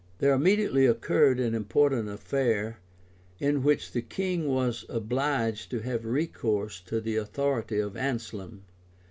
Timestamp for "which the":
3.61-4.01